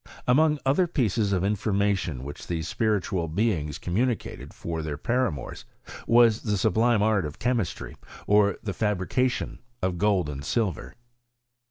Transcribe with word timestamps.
Among 0.27 0.57
other 0.65 0.87
pieces 0.87 1.31
of 1.31 1.43
in 1.43 1.55
formation 1.55 2.23
which 2.23 2.47
these 2.47 2.67
spiritual 2.67 3.27
beings 3.27 3.77
communicated 3.77 4.49
to 4.49 4.81
their 4.81 4.97
paramours, 4.97 5.65
was 6.07 6.41
the 6.41 6.57
sublime 6.57 7.03
art 7.03 7.23
of 7.23 7.37
Chemistry, 7.37 7.95
or 8.25 8.57
the 8.63 8.73
fabrication 8.73 9.59
of 9.79 9.99
gold 9.99 10.27
and 10.27 10.43
silver. 10.43 10.95